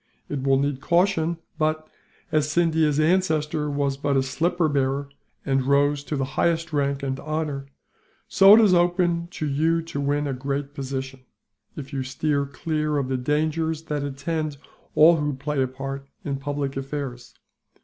It 0.29 0.41
will 0.41 0.57
need 0.57 0.81
caution 0.81 1.37
but, 1.59 1.87
as 2.31 2.47
Scindia's 2.49 2.99
ancestor 2.99 3.69
was 3.69 3.97
but 3.97 4.17
a 4.17 4.23
slipper 4.23 4.67
bearer, 4.67 5.09
and 5.45 5.61
rose 5.61 6.03
to 6.05 6.15
the 6.15 6.25
highest 6.25 6.73
rank 6.73 7.03
and 7.03 7.19
honour; 7.19 7.67
so 8.27 8.55
it 8.55 8.61
is 8.61 8.73
open 8.73 9.27
to 9.27 9.45
you 9.45 9.83
to 9.83 10.01
win 10.01 10.25
a 10.25 10.33
great 10.33 10.73
position, 10.73 11.19
if 11.75 11.93
you 11.93 12.01
steer 12.01 12.47
clear 12.47 12.97
of 12.97 13.09
the 13.09 13.17
dangers 13.17 13.83
that 13.83 14.01
attend 14.01 14.57
all 14.95 15.17
who 15.17 15.35
play 15.35 15.61
a 15.61 15.67
part 15.67 16.07
in 16.23 16.37
public 16.37 16.75
affairs. 16.75 17.35